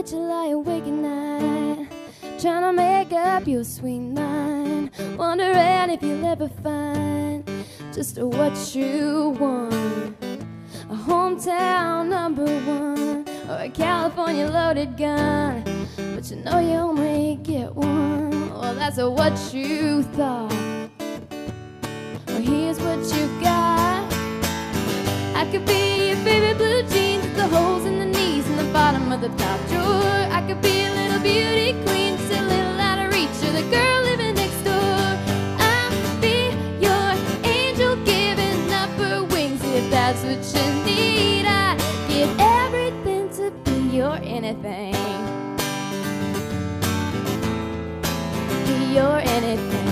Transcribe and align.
bet 0.00 0.12
you 0.12 0.18
lie 0.18 0.46
awake 0.46 0.84
at 0.84 0.92
night, 0.92 1.86
trying 2.40 2.62
to 2.62 2.72
make 2.72 3.12
up 3.12 3.46
your 3.46 3.62
sweet 3.62 4.00
mind, 4.00 4.90
wondering 5.18 5.90
if 5.90 6.02
you'll 6.02 6.24
ever 6.24 6.48
find 6.48 7.44
just 7.92 8.16
what 8.18 8.74
you 8.74 9.36
want. 9.38 9.74
A 10.88 10.94
hometown 10.94 12.08
number 12.08 12.46
one, 12.60 13.28
or 13.46 13.58
a 13.58 13.68
California 13.68 14.46
loaded 14.46 14.96
gun, 14.96 15.62
but 16.14 16.30
you 16.30 16.36
know 16.36 16.60
you 16.60 16.78
only 16.78 17.38
get 17.42 17.74
one. 17.74 18.48
Well, 18.54 18.74
that's 18.76 18.96
what 18.96 19.52
you 19.52 20.02
thought. 20.14 20.50
Well, 22.26 22.40
here's 22.40 22.79
the 29.20 29.28
top 29.36 29.60
drawer. 29.68 30.28
I 30.32 30.42
could 30.46 30.62
be 30.62 30.84
a 30.84 30.90
little 30.94 31.20
beauty 31.20 31.72
queen, 31.84 32.16
just 32.16 32.32
a 32.32 32.42
little 32.42 32.80
out 32.80 32.98
of 33.04 33.12
reach 33.12 33.28
of 33.28 33.52
the 33.52 33.62
girl 33.70 34.02
living 34.02 34.34
next 34.34 34.64
door. 34.64 35.18
I'll 35.58 36.20
be 36.22 36.48
your 36.80 37.12
angel 37.44 37.96
giving 38.06 38.72
up 38.72 38.88
her 39.02 39.22
wings 39.24 39.62
if 39.62 39.90
that's 39.90 40.22
what 40.24 40.42
you 40.56 40.84
need. 40.84 41.44
I 41.44 41.76
give 42.08 42.34
everything 42.40 43.28
to 43.36 43.50
be 43.64 43.96
your 43.98 44.16
anything. 44.22 44.94
Be 48.64 48.94
your 48.94 49.18
anything. 49.18 49.88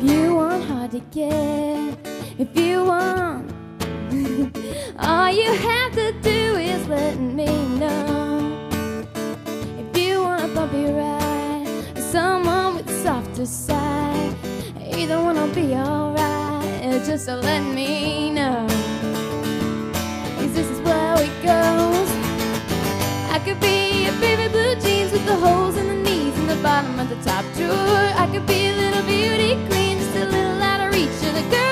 You 0.00 0.33
to 0.94 1.00
get, 1.12 1.98
if 2.38 2.56
you 2.56 2.84
want, 2.84 3.52
all 5.00 5.30
you 5.32 5.52
have 5.52 5.92
to 5.94 6.12
do 6.22 6.56
is 6.56 6.86
let 6.88 7.18
me 7.18 7.46
know. 7.78 8.68
If 9.66 9.98
you 9.98 10.22
want 10.22 10.44
a 10.44 10.48
bumpy 10.54 10.86
ride, 10.86 11.68
or 11.96 12.00
someone 12.02 12.76
with 12.76 12.90
softer 13.04 13.46
side, 13.46 14.34
either 14.80 15.22
one 15.22 15.36
will 15.36 15.54
be 15.54 15.74
alright. 15.74 17.04
Just 17.06 17.28
let 17.28 17.62
me 17.74 18.30
know. 18.30 18.66
'Cause 20.26 20.52
this 20.54 20.68
is 20.74 20.80
where 20.82 21.16
it 21.28 21.34
goes. 21.44 22.10
I 23.36 23.38
could 23.44 23.60
be 23.60 24.04
your 24.04 24.14
favorite 24.24 24.52
blue 24.52 24.74
jeans 24.84 25.12
with 25.12 25.26
the 25.26 25.36
holes 25.36 25.76
in 25.76 25.86
the 25.88 26.00
knees 26.06 26.36
and 26.40 26.48
the 26.50 26.60
bottom 26.62 26.98
of 27.00 27.08
the 27.10 27.16
top 27.30 27.44
drawer. 27.56 28.06
I 28.22 28.26
could 28.32 28.46
be 28.46 28.60
a 28.68 28.74
little 28.82 29.04
beauty 29.04 29.52
queen, 29.68 29.83
out 31.04 31.22
of 31.22 31.34
the 31.34 31.50
girl 31.50 31.63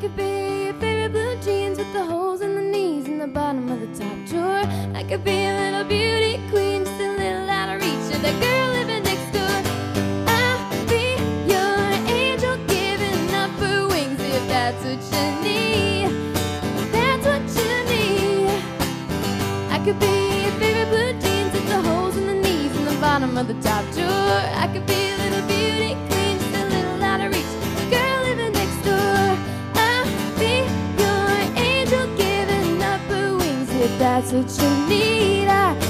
could 0.00 0.16
be 0.16 0.64
your 0.64 0.72
favorite 0.80 1.12
blue 1.12 1.36
jeans 1.42 1.76
with 1.76 1.92
the 1.92 2.02
holes 2.02 2.40
in 2.40 2.54
the 2.54 2.62
knees 2.62 3.06
and 3.06 3.20
the 3.20 3.26
bottom 3.26 3.68
of 3.70 3.80
the 3.80 4.02
top 4.02 4.16
drawer. 4.26 4.64
I 4.94 5.04
could 5.06 5.22
be 5.22 5.44
a 5.44 5.52
little 5.52 5.84
beauty 5.84 6.40
queen, 6.50 6.86
just 6.86 6.98
a 6.98 7.10
little 7.18 7.50
out 7.50 7.68
of 7.68 7.82
reach 7.82 8.16
of 8.16 8.22
the 8.22 8.32
girl 8.40 8.68
living 8.78 9.02
next 9.02 9.30
door. 9.36 9.56
I'll 10.26 10.86
be 10.88 11.04
your 11.52 11.84
angel 12.16 12.56
giving 12.66 13.34
up 13.34 13.50
her 13.60 13.88
wings 13.88 14.18
if 14.22 14.48
that's 14.48 14.82
what 14.82 15.02
you 15.12 15.26
need. 15.44 16.06
If 16.80 16.92
that's 16.92 17.26
what 17.26 17.44
you 17.60 17.74
need. 17.92 18.48
I 19.68 19.82
could 19.84 20.00
be 20.00 20.16
your 20.44 20.52
favorite 20.62 20.88
blue 20.94 21.12
jeans 21.20 21.52
with 21.52 21.68
the 21.68 21.82
holes 21.82 22.16
in 22.16 22.26
the 22.26 22.34
knees 22.36 22.74
and 22.74 22.86
the 22.86 22.98
bottom 23.02 23.36
of 23.36 23.48
the 23.48 23.58
top 23.60 23.84
drawer. 23.92 24.40
I 24.64 24.66
could 24.72 24.86
be 24.86 24.99
that's 34.20 34.32
what 34.34 34.62
you 34.62 34.86
need. 34.86 35.48
I 35.48 35.89